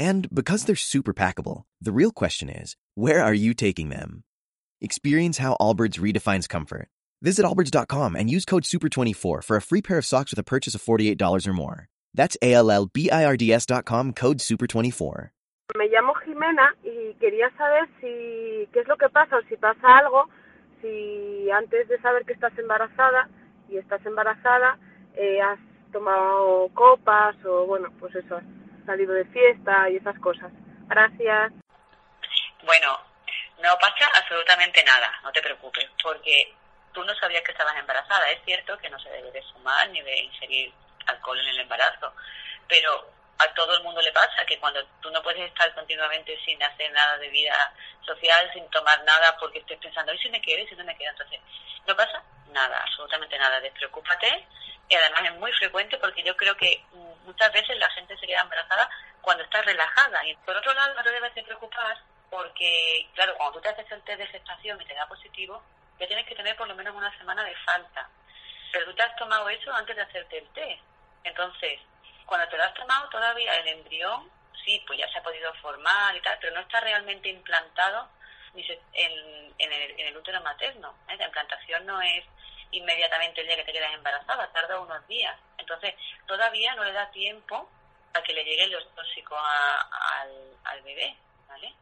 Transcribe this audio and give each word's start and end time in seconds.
And 0.00 0.34
because 0.34 0.64
they're 0.64 0.76
super 0.76 1.12
packable, 1.12 1.64
the 1.78 1.92
real 1.92 2.10
question 2.10 2.48
is, 2.48 2.74
where 2.94 3.22
are 3.22 3.34
you 3.34 3.52
taking 3.52 3.90
them? 3.90 4.24
Experience 4.80 5.36
how 5.36 5.58
Allbirds 5.60 6.00
redefines 6.00 6.48
comfort. 6.48 6.88
Visit 7.20 7.44
allbirds.com 7.44 8.16
and 8.16 8.30
use 8.30 8.46
code 8.46 8.62
SUPER24 8.62 9.44
for 9.44 9.56
a 9.58 9.60
free 9.60 9.82
pair 9.82 9.98
of 9.98 10.06
socks 10.06 10.32
with 10.32 10.38
a 10.38 10.42
purchase 10.42 10.74
of 10.74 10.82
$48 10.82 11.46
or 11.46 11.52
more. 11.52 11.88
That's 12.14 12.34
A-L-L-B-I-R-D-S.com 12.40 14.14
code 14.14 14.38
SUPER24. 14.38 15.28
Me 15.76 15.88
llamo 15.88 16.14
Jimena 16.24 16.72
y 16.82 17.14
quería 17.20 17.50
saber 17.58 17.86
si 18.00 18.66
qué 18.72 18.80
es 18.80 18.88
lo 18.88 18.96
que 18.96 19.10
pasa 19.10 19.36
o 19.36 19.42
si 19.50 19.56
pasa 19.56 19.98
algo 19.98 20.24
si 20.80 21.50
antes 21.50 21.86
de 21.88 22.00
saber 22.00 22.24
que 22.24 22.32
estás 22.32 22.58
embarazada 22.58 23.28
y 23.68 23.76
estás 23.76 24.04
embarazada 24.06 24.78
eh, 25.14 25.42
has 25.42 25.60
tomado 25.92 26.70
copas 26.72 27.36
o 27.44 27.66
bueno 27.66 27.90
pues 28.00 28.14
eso 28.16 28.40
salido 28.84 29.14
de 29.14 29.24
fiesta 29.26 29.88
y 29.90 29.96
esas 29.96 30.18
cosas. 30.20 30.50
Gracias. 30.88 31.52
Bueno, 32.62 33.00
no 33.62 33.76
pasa 33.78 34.10
absolutamente 34.18 34.82
nada, 34.84 35.20
no 35.22 35.32
te 35.32 35.42
preocupes, 35.42 35.88
porque 36.02 36.54
tú 36.92 37.04
no 37.04 37.14
sabías 37.16 37.42
que 37.42 37.52
estabas 37.52 37.76
embarazada. 37.76 38.30
Es 38.30 38.44
cierto 38.44 38.76
que 38.78 38.90
no 38.90 38.98
se 38.98 39.10
debe 39.10 39.30
de 39.30 39.42
fumar 39.52 39.88
ni 39.90 40.02
de 40.02 40.18
ingerir 40.20 40.72
alcohol 41.06 41.40
en 41.40 41.48
el 41.48 41.60
embarazo, 41.60 42.12
pero 42.68 43.10
a 43.38 43.54
todo 43.54 43.74
el 43.76 43.82
mundo 43.82 44.02
le 44.02 44.12
pasa 44.12 44.44
que 44.46 44.58
cuando 44.58 44.84
tú 45.00 45.10
no 45.10 45.22
puedes 45.22 45.40
estar 45.40 45.72
continuamente 45.74 46.38
sin 46.44 46.62
hacer 46.62 46.92
nada 46.92 47.16
de 47.16 47.28
vida 47.28 47.72
social, 48.04 48.50
sin 48.52 48.68
tomar 48.68 49.02
nada, 49.04 49.36
porque 49.38 49.60
estés 49.60 49.78
pensando, 49.78 50.12
¿y 50.12 50.18
si 50.18 50.28
me 50.28 50.42
quedo? 50.42 50.62
¿y 50.62 50.68
si 50.68 50.74
no 50.76 50.84
me 50.84 50.96
quedo? 50.96 51.10
Entonces, 51.10 51.40
no 51.86 51.96
pasa 51.96 52.22
nada, 52.52 52.78
absolutamente 52.82 53.38
nada. 53.38 53.60
Despreocúpate 53.60 54.46
y 54.88 54.94
además 54.94 55.20
es 55.24 55.34
muy 55.34 55.52
frecuente 55.52 55.96
porque 55.98 56.22
yo 56.22 56.36
creo 56.36 56.56
que 56.56 56.84
muchas 57.24 57.52
veces 57.52 57.76
la 57.78 57.90
gente 57.90 58.16
se 58.18 58.26
queda 58.26 58.42
embarazada 58.42 58.88
cuando 59.20 59.44
está 59.44 59.62
relajada. 59.62 60.26
Y 60.26 60.36
por 60.36 60.56
otro 60.56 60.72
lado, 60.74 60.94
no 60.94 61.02
te 61.02 61.12
debes 61.12 61.34
de 61.34 61.42
preocupar 61.42 61.98
porque, 62.30 63.08
claro, 63.14 63.34
cuando 63.36 63.54
tú 63.54 63.60
te 63.62 63.68
haces 63.70 63.90
el 63.90 64.02
test 64.02 64.18
de 64.18 64.26
gestación 64.26 64.80
y 64.80 64.84
te 64.84 64.94
da 64.94 65.06
positivo, 65.06 65.62
ya 65.98 66.06
tienes 66.06 66.26
que 66.26 66.34
tener 66.34 66.56
por 66.56 66.68
lo 66.68 66.74
menos 66.74 66.94
una 66.94 67.16
semana 67.18 67.44
de 67.44 67.54
falta. 67.56 68.08
Pero 68.72 68.86
tú 68.86 68.94
te 68.94 69.02
has 69.02 69.16
tomado 69.16 69.48
eso 69.48 69.72
antes 69.74 69.96
de 69.96 70.02
hacerte 70.02 70.38
el 70.38 70.48
test. 70.50 70.82
Entonces, 71.24 71.80
cuando 72.24 72.48
te 72.48 72.56
lo 72.56 72.64
has 72.64 72.74
tomado 72.74 73.08
todavía 73.08 73.54
el 73.56 73.68
embrión, 73.68 74.30
sí, 74.64 74.82
pues 74.86 74.98
ya 74.98 75.10
se 75.12 75.18
ha 75.18 75.22
podido 75.22 75.52
formar 75.54 76.16
y 76.16 76.20
tal, 76.20 76.38
pero 76.40 76.54
no 76.54 76.60
está 76.60 76.80
realmente 76.80 77.28
implantado 77.28 78.08
en, 78.54 79.54
en, 79.58 79.72
el, 79.98 80.16
útero 80.16 80.40
materno. 80.40 80.94
¿eh? 81.08 81.16
La 81.16 81.26
implantación 81.26 81.86
no 81.86 82.00
es 82.00 82.24
inmediatamente 82.72 83.40
el 83.40 83.46
día 83.46 83.56
que 83.56 83.64
te 83.64 83.72
quedas 83.72 83.94
embarazada, 83.94 84.50
tarda 84.52 84.80
unos 84.80 85.06
días. 85.08 85.36
Entonces, 85.70 85.94
todavía 86.26 86.74
no 86.74 86.84
le 86.84 86.92
da 86.92 87.10
tiempo 87.12 87.70
a 88.12 88.22
que 88.22 88.32
le 88.32 88.44
lleguen 88.44 88.72
los 88.72 88.92
tóxicos 88.94 89.38
a, 89.40 90.20
al, 90.20 90.30
al, 90.64 90.82
bebé, 90.82 91.16
¿vale? 91.48 91.72